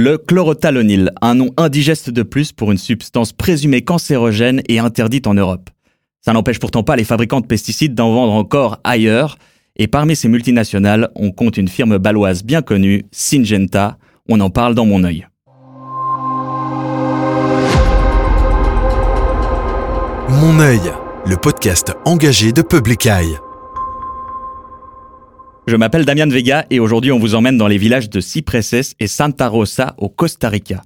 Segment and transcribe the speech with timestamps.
[0.00, 5.34] Le chlorothalonil, un nom indigeste de plus pour une substance présumée cancérogène et interdite en
[5.34, 5.70] Europe.
[6.20, 9.38] Ça n'empêche pourtant pas les fabricants de pesticides d'en vendre encore ailleurs,
[9.74, 13.98] et parmi ces multinationales, on compte une firme baloise bien connue, Syngenta,
[14.28, 15.26] on en parle dans mon œil.
[20.28, 20.92] Mon œil,
[21.26, 23.36] le podcast engagé de Public Eye.
[25.68, 29.06] Je m'appelle Damian Vega et aujourd'hui on vous emmène dans les villages de Cipreses et
[29.06, 30.80] Santa Rosa au Costa Rica.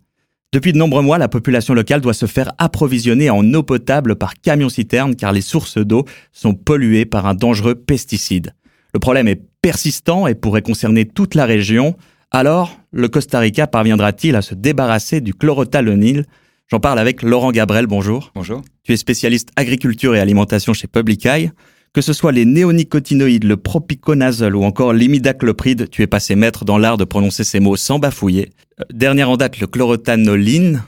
[0.53, 4.35] Depuis de nombreux mois, la population locale doit se faire approvisionner en eau potable par
[4.35, 8.57] camion-citerne car les sources d'eau sont polluées par un dangereux pesticide.
[8.93, 11.95] Le problème est persistant et pourrait concerner toute la région.
[12.33, 16.25] Alors, le Costa Rica parviendra-t-il à se débarrasser du chlorothalonil?
[16.67, 18.33] J'en parle avec Laurent Gabrel, bonjour.
[18.35, 18.63] Bonjour.
[18.83, 21.53] Tu es spécialiste agriculture et alimentation chez Public Eye.
[21.95, 26.79] Que ce soit les néonicotinoïdes, le propiconazole ou encore l'imidaclopride, tu es passé maître dans
[26.79, 28.51] l'art de prononcer ces mots sans bafouiller.
[28.81, 30.83] Euh, dernière en date, le chlorotanoline.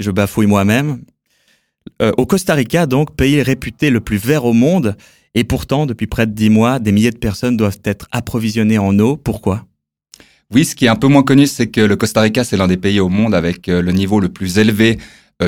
[0.00, 1.02] Je bafouille moi-même.
[2.00, 4.96] Euh, au Costa Rica, donc, pays réputé le plus vert au monde,
[5.34, 8.98] et pourtant, depuis près de dix mois, des milliers de personnes doivent être approvisionnées en
[8.98, 9.16] eau.
[9.16, 9.64] Pourquoi?
[10.52, 12.68] Oui, ce qui est un peu moins connu, c'est que le Costa Rica, c'est l'un
[12.68, 14.98] des pays au monde avec euh, le niveau le plus élevé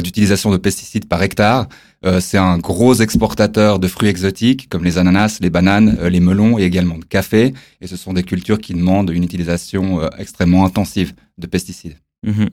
[0.01, 1.69] d'utilisation de pesticides par hectare.
[2.05, 6.21] Euh, c'est un gros exportateur de fruits exotiques comme les ananas, les bananes, euh, les
[6.21, 7.55] melons et également de café.
[7.81, 11.97] Et ce sont des cultures qui demandent une utilisation extrêmement intensive de pesticides.
[12.25, 12.51] Mhm.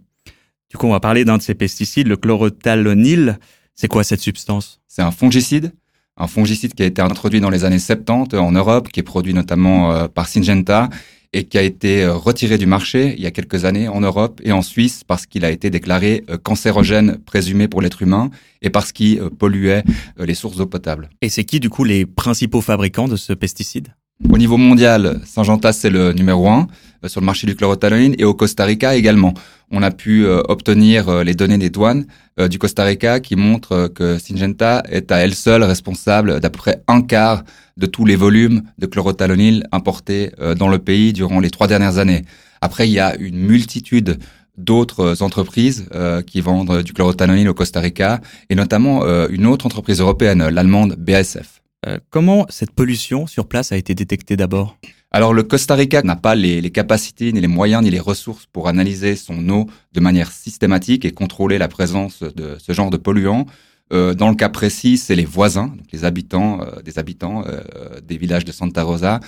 [0.70, 3.38] Du coup, on va parler d'un de ces pesticides, le chlorothalonil.
[3.76, 4.80] C'est quoi cette substance?
[4.88, 5.72] C'est un fongicide
[6.18, 9.34] un fongicide qui a été introduit dans les années 70 en Europe, qui est produit
[9.34, 10.90] notamment par Syngenta
[11.34, 14.42] et qui a été euh, retiré du marché il y a quelques années en Europe
[14.44, 18.30] et en Suisse parce qu'il a été déclaré euh, cancérogène présumé pour l'être humain
[18.62, 19.84] et parce qu'il euh, polluait
[20.18, 21.10] les sources d'eau potable.
[21.22, 23.90] Et c'est qui du coup les principaux fabricants de ce pesticide?
[24.30, 26.68] Au niveau mondial, Syngenta c'est le numéro un
[27.08, 29.34] sur le marché du chlorothalonil et au Costa Rica également.
[29.72, 32.06] On a pu obtenir les données des douanes
[32.38, 36.84] du Costa Rica qui montrent que Syngenta est à elle seule responsable d'à peu près
[36.88, 37.44] un quart
[37.82, 41.98] de tous les volumes de chlorothalonil importés euh, dans le pays durant les trois dernières
[41.98, 42.24] années.
[42.62, 44.20] Après, il y a une multitude
[44.58, 49.66] d'autres entreprises euh, qui vendent du chlorothalonil au Costa Rica, et notamment euh, une autre
[49.66, 51.61] entreprise européenne, l'allemande BASF.
[52.10, 54.78] Comment cette pollution sur place a été détectée d'abord?
[55.14, 58.70] Alors le Costa Rica n'a pas les, capacités, ni les moyens, ni les ressources pour
[58.70, 63.46] analyser son eau de manière systématique et contrôler la présence de ce genre de polluants.
[63.92, 68.00] Euh, dans le cas précis, c'est les voisins, donc les habitants, euh, des habitants euh,
[68.02, 69.20] des villages de Santa Rosa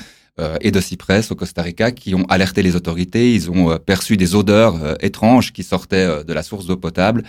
[0.62, 3.36] et de Cypress au Costa Rica qui ont alerté les autorités.
[3.36, 7.24] Ils ont perçu des odeurs étranges qui sortaient de la source d'eau potable.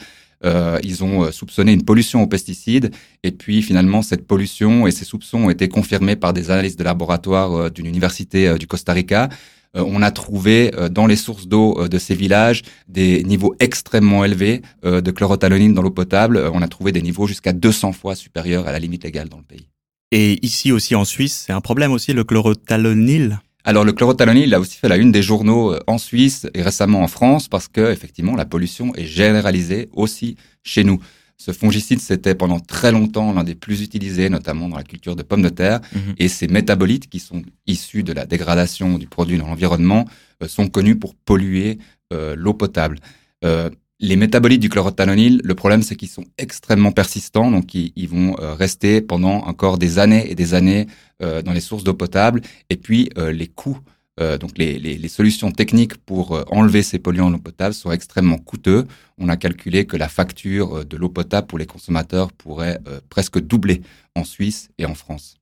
[0.82, 2.91] Ils ont soupçonné une pollution aux pesticides
[3.22, 6.84] et puis finalement cette pollution et ces soupçons ont été confirmés par des analystes de
[6.84, 9.31] laboratoire d'une université du Costa Rica
[9.77, 13.54] euh, on a trouvé euh, dans les sources d'eau euh, de ces villages des niveaux
[13.60, 16.50] extrêmement élevés de chlorothalonine dans l'eau potable.
[16.53, 19.44] On a trouvé des niveaux jusqu'à 200 fois supérieurs à la limite légale dans le
[19.44, 19.69] pays.
[20.10, 24.55] Et ici aussi en Suisse, c'est un problème aussi le chlorothalonil alors le chlorothalonil il
[24.55, 27.91] a aussi fait la une des journaux en Suisse et récemment en France parce que
[27.91, 31.01] effectivement la pollution est généralisée aussi chez nous.
[31.37, 35.23] Ce fongicide, c'était pendant très longtemps l'un des plus utilisés, notamment dans la culture de
[35.23, 35.81] pommes de terre.
[35.93, 36.15] Mhm.
[36.19, 40.07] Et ces métabolites, qui sont issus de la dégradation du produit dans l'environnement,
[40.43, 41.79] euh, sont connus pour polluer
[42.13, 42.99] euh, l'eau potable.
[43.45, 43.69] Euh,
[44.00, 49.00] les métabolites du chlorothalonil, le problème, c'est qu'ils sont extrêmement persistants, donc ils, vont rester
[49.00, 50.87] pendant encore des années et des années
[51.21, 52.43] dans les sources d'eau potable.
[52.71, 53.78] Et puis, les coûts
[54.21, 57.91] euh, donc les, les, solutions techniques pour euh, enlever ces polluants en eau potable sont
[57.91, 58.87] extrêmement coûteux.
[59.19, 62.78] On a calculé que la facture euh, de l'eau potable pour les consommateurs pourrait
[63.10, 63.83] presque doubler
[64.15, 65.37] en Suisse et en France.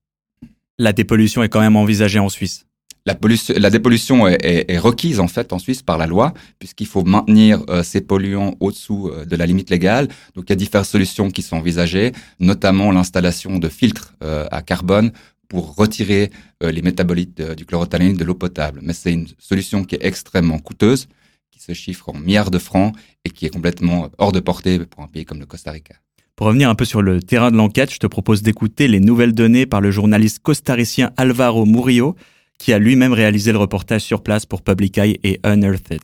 [0.78, 2.66] La dépollution est quand même envisagée en Suisse.
[3.04, 6.34] La, pollution, la dépollution est, est, est, requise en fait en Suisse par la loi,
[6.58, 10.08] puisqu'il faut maintenir ces polluants au-dessous de la limite légale.
[10.34, 15.10] Donc il y a différentes solutions qui sont envisagées, notamment l'installation de filtres à carbone
[15.52, 16.30] pour retirer
[16.62, 18.80] euh, les métabolites du chlorothalonil de l'eau potable.
[18.82, 21.08] Mais c'est une solution qui est extrêmement coûteuse,
[21.50, 22.94] qui se chiffre en milliards de francs
[23.26, 25.94] et qui est complètement hors de portée pour un pays comme le Costa Rica.
[26.36, 29.34] Pour revenir un peu sur le terrain de l'enquête, je te propose d'écouter les nouvelles
[29.34, 32.16] données par le journaliste costaricien Alvaro Murillo,
[32.62, 36.00] qui a lui-même réalisé le reportage sur place pour Public Eye et Unearthed.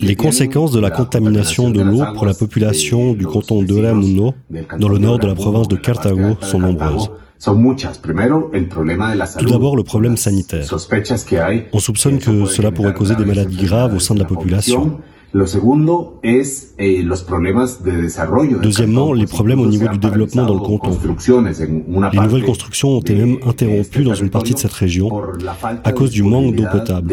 [0.00, 4.32] Les conséquences de la contamination de l'eau pour la population du canton de Ramuno,
[4.78, 7.10] dans le nord de la province de Cartago, sont nombreuses.
[9.38, 10.66] Tout d'abord, le problème sanitaire.
[11.72, 15.00] On soupçonne que cela pourrait causer des maladies graves au sein de la population.
[18.62, 20.98] Deuxièmement, les problèmes au niveau du développement dans le canton.
[22.12, 25.08] Les nouvelles constructions ont été même interrompues dans une partie de cette région
[25.84, 27.08] à cause du manque d'eau potable,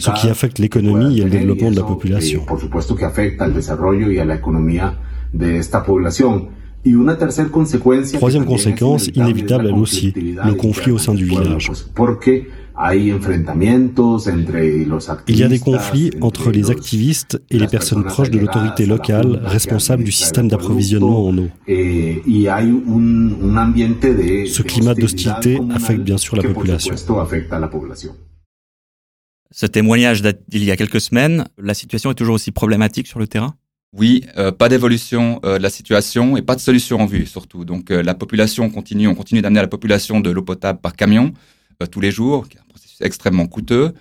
[0.00, 2.42] ce qui affecte l'économie et le développement de la population.
[8.14, 11.70] Troisième conséquence, inévitable elle aussi, le conflit au sein du village.
[15.28, 19.40] Il y a des conflits entre les activistes et les personnes proches de l'autorité locale
[19.44, 21.48] responsable du système d'approvisionnement en eau.
[24.46, 26.94] Ce climat d'hostilité affecte bien sûr la population.
[29.50, 31.46] Ce témoignage date d'il y a quelques semaines.
[31.56, 33.54] La situation est toujours aussi problématique sur le terrain?
[33.96, 37.64] Oui, euh, pas d'évolution euh, de la situation et pas de solution en vue surtout.
[37.64, 41.32] Donc euh, la population continue, on continue d'amener la population de l'eau potable par camion
[41.90, 43.92] tous les jours, qui est un processus extrêmement coûteux.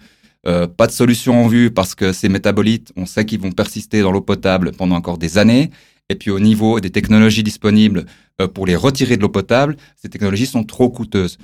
[0.43, 4.11] pas de solution en vue parce que ces métabolites, on sait qu'ils vont persister dans
[4.11, 5.71] l'eau potable pendant encore des années.
[6.09, 8.05] Et puis au niveau des technologies disponibles
[8.53, 11.37] pour les retirer de l'eau potable, ces technologies sont trop coûteuses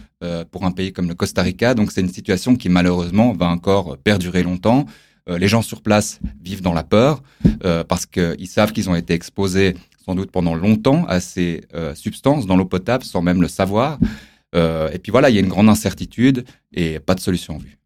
[0.51, 1.73] pour un pays comme le Costa Rica.
[1.73, 4.85] Donc c'est une situation qui malheureusement va encore perdurer longtemps.
[5.29, 7.21] Euh, les gens sur place vivent dans la peur
[7.63, 11.93] euh, parce qu'ils savent qu'ils ont été exposés sans doute pendant longtemps à ces euh,
[11.93, 13.99] substances dans l'eau potable sans même le savoir.
[14.53, 17.77] Et puis voilà, il y a une grande incertitude et pas de solution en vue.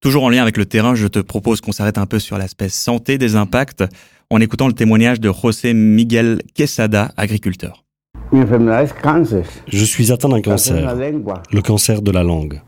[0.00, 2.68] Toujours en lien avec le terrain, je te propose qu'on s'arrête un peu sur l'aspect
[2.68, 3.84] santé des impacts
[4.30, 7.84] en écoutant le témoignage de José Miguel Quesada, agriculteur.
[8.32, 12.60] Je suis atteint d'un cancer, le cancer de la langue.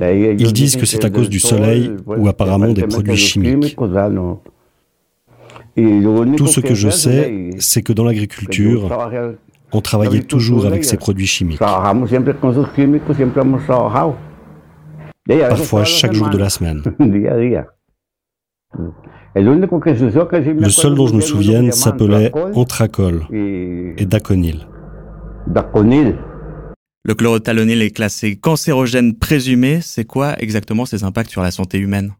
[0.00, 3.76] Ils disent que c'est à cause du soleil ou apparemment des produits chimiques.
[5.76, 8.88] Tout ce que je sais, c'est que dans l'agriculture,
[9.72, 11.58] on travaillait toujours avec ces produits chimiques.
[15.48, 16.82] Parfois chaque jour de la semaine.
[19.34, 24.66] Le seul dont je me souvienne s'appelait anthracol et daconil.
[27.04, 29.80] Le chlorothalonil est classé cancérogène présumé.
[29.80, 32.12] C'est quoi exactement ses impacts sur la santé humaine?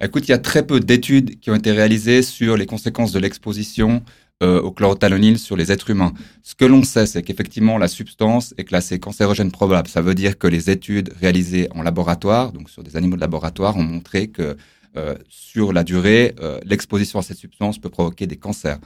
[0.00, 3.18] Écoute, il y a très peu d'études qui ont été réalisées sur les conséquences de
[3.18, 4.02] l'exposition
[4.42, 6.12] euh, au chlorothalonil sur les êtres humains.
[6.42, 9.86] Ce que l'on sait, c'est qu'effectivement, la substance est classée cancérogène probable.
[9.88, 13.76] Ça veut dire que les études réalisées en laboratoire, donc sur des animaux de laboratoire,
[13.76, 14.56] ont montré que
[14.96, 18.80] euh, sur la durée, euh, l'exposition à cette substance peut provoquer des cancers.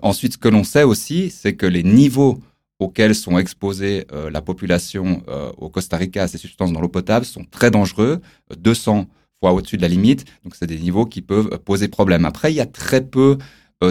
[0.00, 2.38] ensuite, ce que l'on sait aussi, c'est que les niveaux
[2.78, 5.24] auxquels sont exposées la population
[5.56, 8.20] au Costa Rica à ces substances dans l'eau potable sont très dangereux,
[8.56, 9.06] 200
[9.40, 10.24] fois au-dessus de la limite.
[10.44, 12.24] Donc, c'est des niveaux qui peuvent poser problème.
[12.26, 13.38] Après, il y a très peu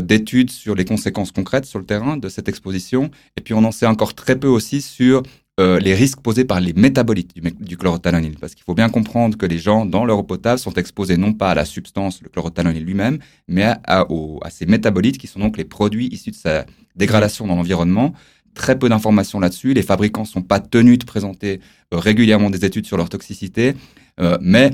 [0.02, 3.10] d'études sur les conséquences concrètes sur le terrain de cette exposition.
[3.38, 5.24] Et puis, on en sait encore très peu aussi sur
[5.60, 8.36] les risques posés par les métabolites du, du chlorothalonil.
[8.38, 11.34] Parce qu'il faut bien comprendre que les gens, dans leur eau potable, sont exposés non
[11.34, 14.06] pas à la substance, le chlorothalonil lui-même, mais à,
[14.50, 18.14] ces métabolites qui sont donc les produits issus de sa dégradation dans l'environnement
[18.58, 19.74] très peu d'informations là-dessus.
[19.74, 21.62] Les fabricants sont pas tenus de présenter
[21.94, 23.76] euh, régulièrement des études sur leur toxicité,
[24.20, 24.72] euh, mais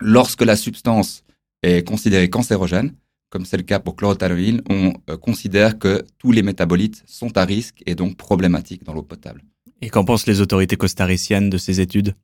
[0.00, 1.24] lorsque la substance
[1.62, 2.92] est considérée cancérogène,
[3.32, 7.46] comme c'est le cas pour chlorothalonil, on euh, considère que tous les métabolites sont à
[7.46, 9.42] risque et donc problématiques dans l'eau potable.
[9.80, 12.14] Et qu'en pensent les autorités costariciennes de ces études?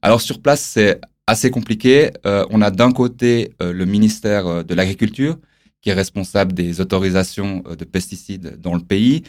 [0.00, 2.10] Alors sur place, c'est assez compliqué.
[2.24, 5.38] on a d'un côté le ministère de l'Agriculture
[5.80, 9.22] qui est responsable des autorisations de pesticides dans le pays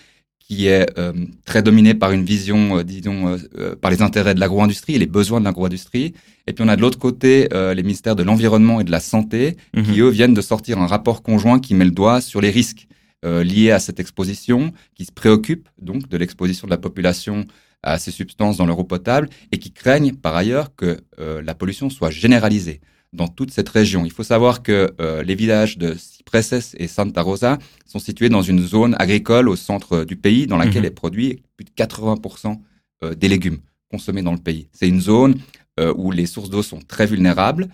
[0.47, 1.11] qui est euh,
[1.43, 5.07] très dominé par une vision, euh, disons, euh, par les intérêts de l'agro-industrie et les
[5.07, 6.13] besoins de l'agro-industrie.
[6.45, 9.57] Et puis on a de l'autre côté les ministères de l'environnement et de la santé,
[9.75, 9.83] mhm.
[9.83, 12.87] qui eux viennent de sortir un rapport conjoint qui met le doigt sur les risques
[13.23, 17.45] liés à cette exposition, qui se préoccupent donc de l'exposition de la population
[17.81, 22.11] à ces substances dans l'eau potable et qui craignent par ailleurs que la pollution soit
[22.11, 22.79] généralisée
[23.15, 24.05] dans toute cette région.
[24.05, 28.41] Il faut savoir que euh, les villages de Cipreses et Santa Rosa sont situés dans
[28.41, 30.87] une zone agricole au centre du pays dans laquelle mhm.
[30.87, 32.57] est produit plus de 80%
[33.03, 34.67] euh, des légumes consommés dans le pays.
[34.73, 35.35] C'est une zone
[35.79, 37.69] euh, où les sources d'eau sont très vulnérables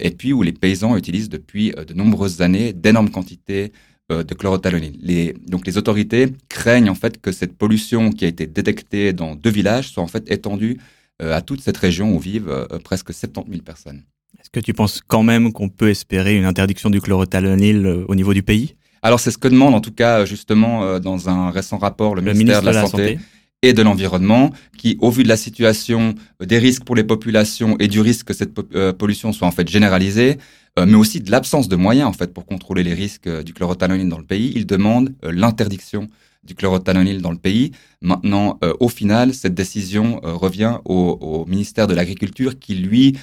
[0.00, 3.72] et puis où les paysans utilisent depuis de nombreuses années d'énormes quantités
[4.10, 4.98] de chlorothalonil.
[5.00, 9.34] Les, donc les autorités craignent en fait que cette pollution qui a été détectée dans
[9.34, 10.76] deux villages soit en fait étendue
[11.20, 14.02] à toute cette région où vivent presque 70 000 personnes.
[14.42, 18.16] Est-ce que tu penses quand même qu'on peut espérer une interdiction du chlorothalonil euh, au
[18.16, 18.74] niveau du pays?
[19.00, 22.22] Alors c'est ce que demande en tout cas justement euh, dans un récent rapport le,
[22.22, 23.20] ministère de la, Santé,
[23.62, 27.76] et de l'Environnement, qui au vu de la situation euh, des risques pour les populations
[27.78, 28.52] et du risque que cette
[28.98, 30.38] pollution soit en fait généralisée,
[30.76, 34.18] mais aussi de l'absence de moyens en fait pour contrôler les risques du chlorothalonil dans
[34.18, 36.08] le pays, il demande l'interdiction
[36.44, 37.72] du chlorothalonil dans le pays.
[38.00, 43.16] Maintenant, au final, cette décision revient au, ministère de l'Agriculture qui, lui,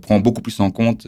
[0.00, 1.06] prend beaucoup plus en compte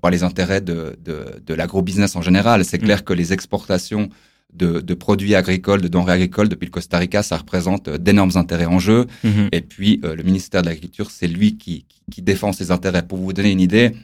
[0.00, 2.64] par les intérêts de, de, de l'agro-business en général.
[2.64, 3.02] C'est clair mm.
[3.02, 4.10] que les exportations
[4.52, 8.66] de, produits agricoles, de denrées agricoles depuis le Costa Rica, ça représente euh, d'énormes intérêts
[8.66, 9.06] en jeu.
[9.24, 9.48] Mhm.
[9.52, 13.02] Et puis, euh, le ministère de l'Agriculture, c'est lui qui, qui, défend ses intérêts.
[13.02, 13.94] Pour vous donner une idée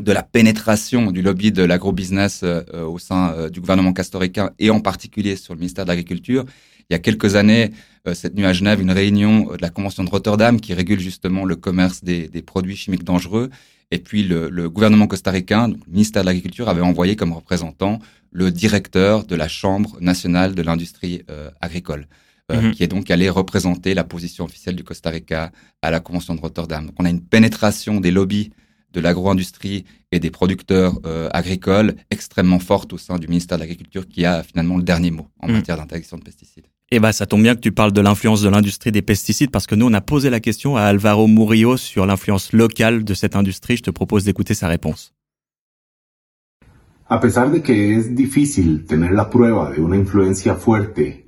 [0.00, 4.80] de la pénétration du lobby de l'agrobusiness euh, au sein du gouvernement castoricain et en
[4.80, 6.44] particulier sur le ministère de l'Agriculture,
[6.90, 7.72] il y a quelques années,
[8.14, 11.54] cette nuit à Genève, une réunion de la Convention de Rotterdam qui régule justement le
[11.54, 13.50] commerce des, des produits chimiques dangereux.
[13.90, 17.98] Et puis le, le gouvernement costaricain, le ministère de l'Agriculture, avait envoyé comme représentant
[18.30, 22.06] le directeur de la Chambre nationale de l'industrie euh, agricole,
[22.52, 22.72] euh, mhm.
[22.72, 25.52] qui est donc allé représenter la position officielle du Costa Rica
[25.82, 26.86] à la Convention de Rotterdam.
[26.86, 28.50] Donc on a une pénétration des lobbies
[28.92, 34.08] de l'agro-industrie et des producteurs euh, agricoles extrêmement forte au sein du ministère de l'Agriculture
[34.08, 35.54] qui a finalement le dernier mot en mhm.
[35.54, 36.64] matière d'interdiction de pesticides.
[36.90, 39.66] Eh ben, ça tombe bien que tu parles de l'influence de l'industrie des pesticides parce
[39.66, 43.36] que nous, on a posé la question à Alvaro Murillo sur l'influence locale de cette
[43.36, 43.76] industrie.
[43.76, 45.12] Je te propose d'écouter sa réponse.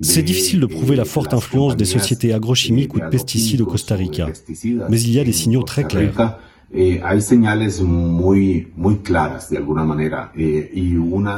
[0.00, 3.96] C'est difficile de prouver la forte influence des sociétés agrochimiques ou de pesticides au Costa
[3.96, 4.28] Rica,
[4.90, 6.38] mais il y a des signaux très clairs.
[6.72, 7.00] Eh,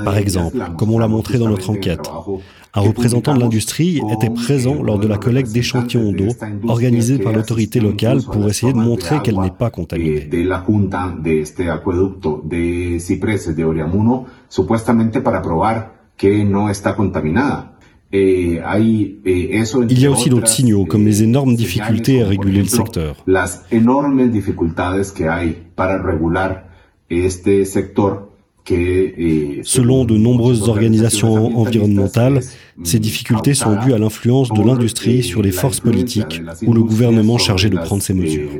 [0.05, 2.11] Par exemple, comme on l'a montré dans notre enquête,
[2.75, 6.29] un représentant de l'industrie était présent lors de la collecte d'échantillons d'eau
[6.69, 10.29] organisée par l'autorité locale pour essayer de montrer qu'elle n'est pas contaminée.
[10.31, 10.31] Eh,
[16.23, 17.72] eh,
[18.13, 23.17] Il y a aussi d'autres signaux, comme les énormes difficultés à réguler le secteur.
[28.71, 32.41] Eh, Selon de nombreuses organisations environnementales,
[32.85, 37.39] ces difficultés sont dues à l'influence de l'industrie sur les forces politiques ou le gouvernement
[37.39, 38.51] chargé de prendre ces mesures.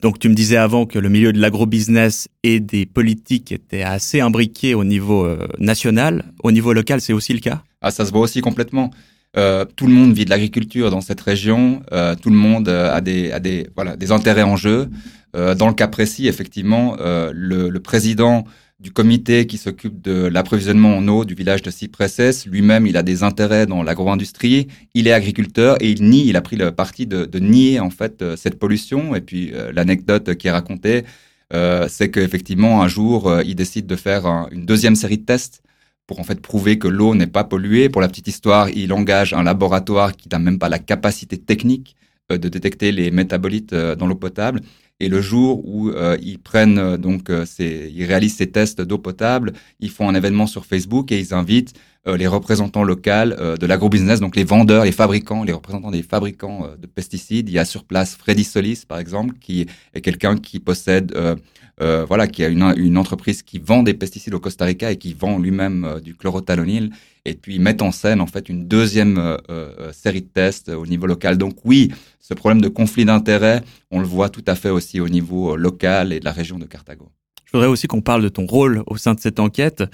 [0.00, 4.20] Donc tu me disais avant que le milieu de l'agrobusiness et des politiques étaient assez
[4.20, 6.24] imbriqués au niveau euh, national.
[6.42, 7.62] Au niveau local, c'est aussi le cas?
[7.82, 8.90] Ah, ça se voit aussi complètement.
[9.36, 11.82] Euh, tout le monde vit de l'agriculture dans cette région.
[11.92, 14.88] Euh, tout le monde a des, a des, voilà, des intérêts en jeu.
[15.34, 18.44] dans le cas précis, effectivement, le, le président
[18.80, 22.46] du comité qui s'occupe de l'approvisionnement en eau du village de Cypresses.
[22.46, 24.68] Lui-même, il a des intérêts dans l'agro-industrie.
[24.94, 27.90] Il est agriculteur et il nie, il a pris le parti de, de nier en
[27.90, 29.14] fait euh, cette pollution.
[29.14, 31.04] Et puis euh, l'anecdote qui est racontée,
[31.52, 35.62] euh, c'est qu'effectivement un jour, euh, il décide de faire une deuxième série de tests
[36.06, 37.90] pour en fait prouver que l'eau n'est pas polluée.
[37.90, 41.96] Pour la petite histoire, il engage un laboratoire qui n'a même pas la capacité technique
[42.30, 44.60] de détecter les métabolites dans l'eau potable.
[45.00, 48.82] Et le jour où euh, ils prennent euh, donc euh, ces, ils réalisent ces tests
[48.82, 51.74] d'eau potable, ils font un événement sur Facebook et ils invitent
[52.06, 53.00] les représentants locaux
[53.60, 57.50] de l'agrobusiness, donc les vendeurs, les fabricants, les représentants des fabricants de pesticides.
[57.50, 61.14] Il y a sur place Freddy Solis, par exemple, qui est quelqu'un qui possède
[61.78, 65.12] voilà, qui a une, une, entreprise qui vend des pesticides au Costa Rica et qui
[65.12, 66.90] vend lui-même du chlorothalonil
[67.24, 70.86] et puis mettent en scène en fait une deuxième euh, euh, série de tests au
[70.86, 71.36] niveau local.
[71.36, 75.08] Donc oui, ce problème de conflit d'intérêts, on le voit tout à fait aussi au
[75.08, 77.10] niveau euh, local et de la région de Carthago.
[77.44, 79.84] Je voudrais aussi qu'on parle de ton rôle au sein de cette enquête.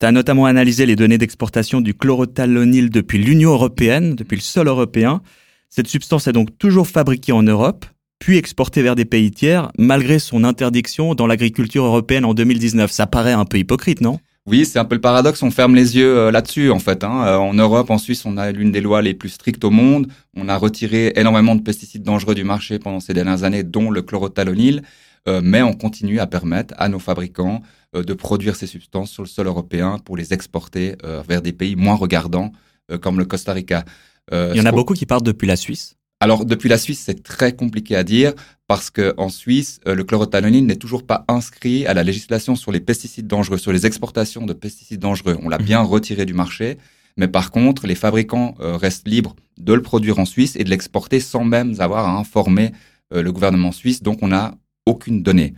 [0.00, 4.68] Tu as notamment analysé les données d'exportation du chlorothalonil depuis l'Union européenne, depuis le sol
[4.68, 5.20] européen.
[5.68, 7.84] Cette substance est donc toujours fabriquée en Europe,
[8.18, 12.90] puis exportée vers des pays tiers, malgré son interdiction dans l'agriculture européenne en 2019.
[12.90, 14.18] Ça paraît un peu hypocrite, non?
[14.48, 15.42] Oui, c'est un peu le paradoxe.
[15.42, 17.04] On ferme les yeux euh, là-dessus, en fait.
[17.04, 17.26] Hein.
[17.26, 20.08] Euh, en Europe, en Suisse, on a l'une des lois les plus strictes au monde.
[20.34, 24.00] On a retiré énormément de pesticides dangereux du marché pendant ces dernières années, dont le
[24.02, 24.82] chlorothalonil.
[25.28, 27.60] Euh, mais on continue à permettre à nos fabricants
[27.94, 31.94] de produire ces substances sur le sol européen pour les exporter vers des pays moins
[31.94, 32.52] regardants,
[33.00, 33.86] comme le Costa Rica.
[34.30, 35.96] Il y en a beaucoup qui partent depuis la Suisse.
[36.20, 38.32] Alors depuis la Suisse, c'est très compliqué à dire
[38.66, 42.72] parce que en Suisse, euh, le chlorothalonil n'est toujours pas inscrit à la législation sur
[42.72, 45.38] les pesticides dangereux, sur les exportations de pesticides dangereux.
[45.42, 45.64] On l'a mhm.
[45.64, 46.76] bien retiré du marché,
[47.16, 50.70] mais par contre, les fabricants euh, restent libres de le produire en Suisse et de
[50.70, 52.72] l'exporter sans même avoir à informer
[53.14, 54.02] euh, le gouvernement suisse.
[54.02, 54.54] Donc on n'a
[54.86, 55.54] aucune donnée.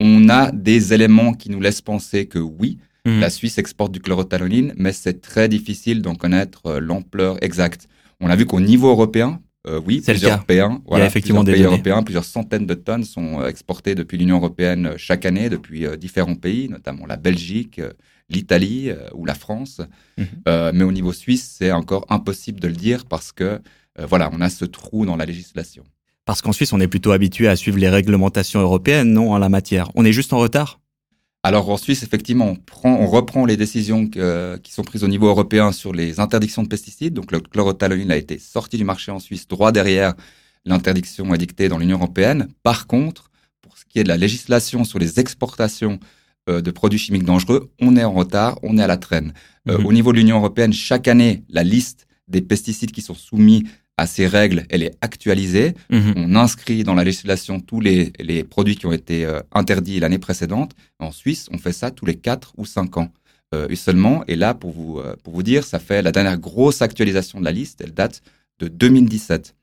[0.00, 3.18] on a des éléments qui nous laissent penser que oui, mhm.
[3.20, 7.88] la Suisse exporte du chlorothalonil, mais c'est très difficile d'en connaître l'ampleur exacte.
[8.20, 12.02] On a vu qu'au niveau européen, euh, oui, plusieurs européens, voilà, effectivement plusieurs pays européens,
[12.02, 16.34] plusieurs centaines de tonnes sont euh, exportées depuis l'Union européenne euh, chaque année, depuis différents
[16.34, 17.80] pays, notamment la Belgique,
[18.30, 19.80] l'Italie ou la France.
[20.16, 20.72] Mhm.
[20.72, 23.60] mais au niveau suisse, c'est encore impossible de le dire parce que
[24.08, 25.84] voilà, on a ce trou dans la législation.
[26.24, 29.48] Parce qu'en Suisse, on est plutôt habitué à suivre les réglementations européennes, non, en la
[29.48, 29.90] matière.
[29.96, 30.78] On est juste en retard?
[31.42, 35.28] Alors en Suisse, effectivement, on, prend, on reprend les décisions qui sont prises au niveau
[35.28, 37.14] européen sur les interdictions de pesticides.
[37.14, 40.14] Donc le chlorothalonil a été sorti du marché en Suisse droit derrière
[40.64, 42.48] l'interdiction édictée dans l'Union européenne.
[42.62, 43.30] Par contre,
[43.62, 45.98] pour ce qui est de la législation sur les exportations
[46.48, 49.32] euh, de produits chimiques dangereux, on est en retard, on est à la traîne.
[49.68, 49.86] Euh, mhm.
[49.86, 53.64] Au niveau de l'Union européenne, chaque année, la liste des pesticides qui sont soumis
[54.00, 55.74] à ces règles, elle est actualisée.
[55.90, 56.14] Mhm.
[56.16, 60.18] On inscrit dans la législation tous les, les produits qui ont été euh, interdits l'année
[60.18, 60.72] précédente.
[60.98, 63.10] En Suisse, on fait ça tous les 4 ou 5 ans
[63.54, 64.24] euh, seulement.
[64.26, 67.44] Et là, pour vous, euh, pour vous dire, ça fait la dernière grosse actualisation de
[67.44, 68.22] la liste, elle date
[68.58, 69.54] de 2017.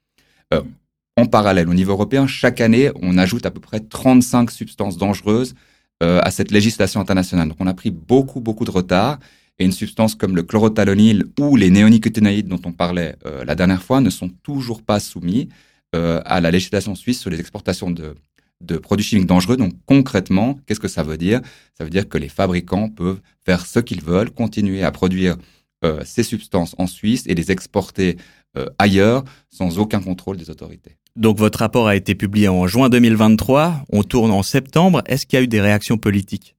[1.17, 5.55] en parallèle, au niveau européen, chaque année, on ajoute à peu près 35 substances dangereuses
[6.01, 7.47] à cette législation internationale.
[7.47, 9.17] Donc on a pris beaucoup, beaucoup de retard
[9.59, 13.81] et une substance comme le chlorothalonil ou les néonicotinoïdes dont on parlait euh, la dernière
[13.81, 15.49] fois ne sont toujours pas soumis
[15.95, 18.15] euh, à la législation suisse sur les exportations de,
[18.61, 19.57] de produits chimiques dangereux.
[19.57, 21.41] Donc concrètement, qu'est-ce que ça veut dire?
[21.75, 25.37] Ça veut dire que les fabricants peuvent faire ce qu'ils veulent, continuer à produire
[25.83, 28.17] euh, ces substances en Suisse et les exporter
[28.79, 30.97] ailleurs sans aucun contrôle des autorités.
[31.17, 35.01] Donc votre rapport a été publié en juin 2023, on tourne en septembre.
[35.07, 36.55] Est-ce qu'il y a eu des réactions politiques?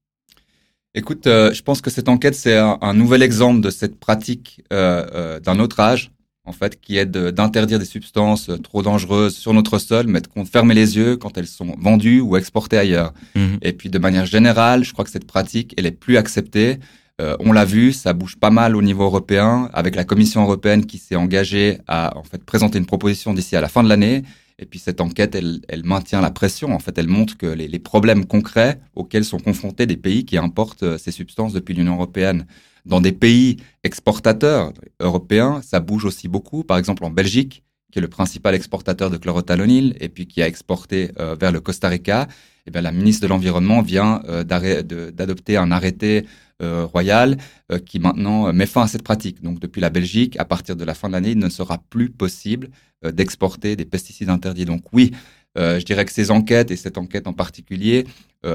[0.94, 5.06] Écoute, euh, je pense que cette enquête, c'est un, nouvel exemple de cette pratique euh,
[5.14, 6.10] euh, d'un autre âge,
[6.44, 10.74] en fait, qui est d'interdire des substances trop dangereuses sur notre sol, mais de fermer
[10.74, 13.12] les yeux quand elles sont vendues ou exportées ailleurs.
[13.36, 13.58] Mhm.
[13.62, 16.78] Et puis, de manière générale, je crois que cette pratique, elle est plus acceptée.
[17.20, 20.98] on l'a vu, ça bouge pas mal au niveau européen, avec la Commission européenne qui
[20.98, 24.22] s'est engagée à en fait présenter une proposition d'ici à la fin de l'année
[24.58, 26.72] et puis cette enquête, elle, maintient la pression.
[26.74, 30.36] En fait, elle montre que les, les, problèmes concrets auxquels sont confrontés des pays qui
[30.36, 32.46] importent euh, ces substances depuis l'Union européenne.
[32.84, 36.64] Dans des pays exportateurs européens, ça bouge aussi beaucoup.
[36.64, 40.46] Par exemple, en Belgique, qui est le principal exportateur de chlorothalonil et puis qui a
[40.46, 42.28] exporté euh, vers le Costa Rica,
[42.66, 46.26] eh bien, la ministre de l'Environnement vient euh, d'adopter un arrêté
[46.60, 47.38] euh, royal
[47.86, 49.42] qui maintenant met fin à cette pratique.
[49.42, 52.10] Donc depuis la Belgique, à partir de la fin de l'année, il ne sera plus
[52.10, 52.68] possible
[53.04, 54.64] d'exporter des pesticides interdits.
[54.64, 55.12] Donc oui,
[55.56, 58.06] je dirais que ces enquêtes et cette enquête en particulier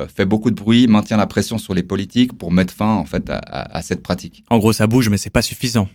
[0.10, 3.30] fait beaucoup de bruit, maintient la pression sur les politiques pour mettre fin en fait
[3.30, 4.44] à, à cette pratique.
[4.50, 5.88] En gros, ça bouge, mais c'est pas suffisant.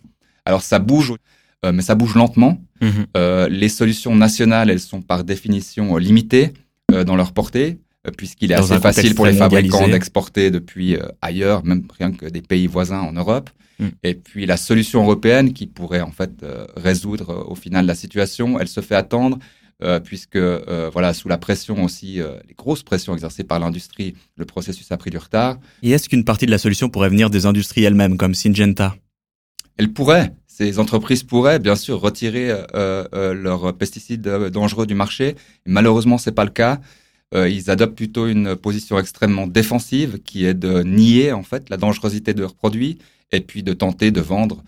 [0.47, 1.13] Alors ça bouge.
[1.65, 2.61] Euh, mais ça bouge lentement.
[2.81, 3.07] Mhm.
[3.17, 6.53] Euh, les solutions nationales, elles sont par définition euh, limitées
[7.05, 7.81] dans leur portée,
[8.17, 12.67] puisqu'il est assez facile pour les fabricants d'exporter depuis ailleurs, même rien que des pays
[12.67, 13.51] voisins en Europe.
[13.79, 13.89] Mm.
[14.05, 16.31] Et puis la solution européenne qui pourrait en fait
[16.77, 19.39] résoudre au final la situation, elle se fait attendre.
[20.03, 20.39] puisque
[20.95, 25.11] voilà sous la pression aussi, les grosses pressions exercées par l'industrie, le processus a pris
[25.11, 25.59] du retard.
[25.83, 28.97] Et est-ce qu'une partie de la solution pourrait venir des industries elles-mêmes, comme Syngenta?
[29.77, 34.95] Elle pourrait, ces entreprises pourraient bien sûr retirer euh, euh, leurs pesticides euh, dangereux du
[34.97, 35.37] marché.
[35.67, 36.81] Malheureusement, c'est pas le cas.
[37.33, 42.35] ils adoptent plutôt une position extrêmement défensive, qui est de nier en fait la dangerosité
[42.35, 42.99] de leurs produits
[43.31, 44.65] et puis de tenter de vendre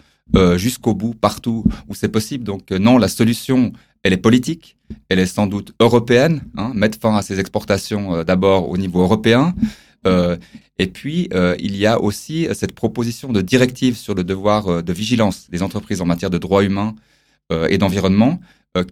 [0.57, 2.45] jusqu'au bout partout où c'est possible.
[2.45, 3.73] Donc non, la solution,
[4.03, 4.77] elle est politique,
[5.09, 6.43] elle est sans doute européenne.
[6.59, 9.55] Hein, mettre fin à ces exportations d'abord au niveau européen.
[10.07, 10.37] Euh,
[10.79, 14.83] et puis, euh, il y a aussi euh, cette proposition de directive sur le devoir
[14.83, 16.95] de vigilance des entreprises en matière de droits humains
[17.69, 18.39] et d'environnement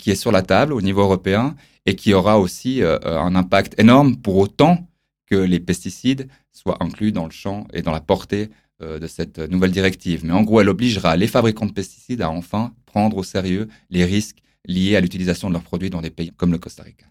[0.01, 1.55] qui est sur la table au niveau européen
[1.87, 4.89] et qui aura aussi un impact énorme pour autant
[5.31, 8.49] que les pesticides soient inclus dans le champ et dans la portée
[8.81, 10.25] de cette nouvelle directive.
[10.25, 14.05] Mais en gros, elle obligera les fabricants de pesticides à enfin prendre au sérieux les
[14.05, 17.07] risques liés à l'utilisation de leurs produits dans des pays comme le Costa Rica.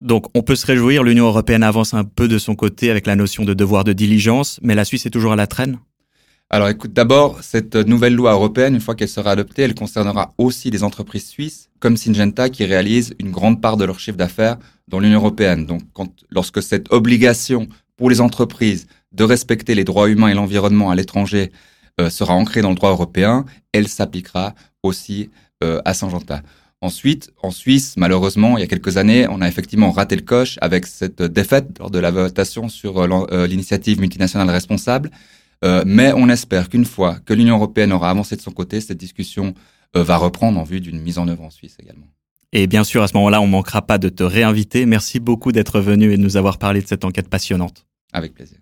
[0.00, 3.16] Donc on peut se réjouir, l'Union européenne avance un peu de son côté avec la
[3.16, 5.78] notion de devoir de diligence, mais la Suisse est toujours à la traîne
[6.52, 10.68] alors écoute, d'abord, cette nouvelle loi européenne, une fois qu'elle sera adoptée, elle concernera aussi
[10.68, 14.56] les entreprises suisses comme Syngenta qui réalisent une grande part de leur chiffre d'affaires
[14.88, 15.64] dans l'Union européenne.
[15.64, 15.82] Donc
[16.28, 21.52] lorsque cette obligation pour les entreprises de respecter les droits humains et l'environnement à l'étranger
[22.00, 25.30] euh, sera ancrée dans le droit européen, elle s'appliquera aussi
[25.62, 26.42] euh, à Syngenta.
[26.82, 30.56] Ensuite, en Suisse, malheureusement, il y a quelques années, on a effectivement raté le coche
[30.62, 35.10] avec cette défaite lors de la votation sur euh, euh, l'initiative multinationale responsable.
[35.62, 38.96] Euh, mais on espère qu'une fois que l'Union européenne aura avancé de son côté, cette
[38.96, 39.54] discussion
[39.92, 42.06] va reprendre en vue d'une mise en œuvre en Suisse également.
[42.52, 44.86] Et bien sûr, à ce moment-là, on manquera pas de te réinviter.
[44.86, 47.86] Merci beaucoup d'être venu et de nous avoir parlé de cette enquête passionnante.
[48.12, 48.59] Avec plaisir.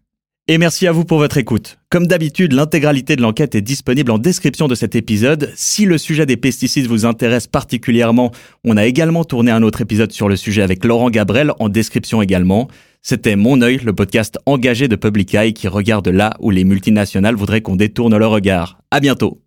[0.51, 1.79] Et merci à vous pour votre écoute.
[1.91, 5.53] Comme d'habitude, l'intégralité de l'enquête est disponible en description de cet épisode.
[5.55, 8.33] Si le sujet des pesticides vous intéresse particulièrement,
[8.65, 12.23] on a également tourné un autre épisode sur le sujet avec Laurent Gabrel en description
[12.23, 12.67] également.
[13.03, 17.37] C'était Mon œil, le podcast engagé de Public Eye qui regarde là où les multinationales
[17.37, 18.79] voudraient qu'on détourne le regard.
[18.91, 19.43] À bientôt.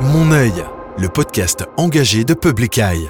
[0.00, 0.64] Mon œil,
[0.98, 3.08] le podcast engagé de Public Eye.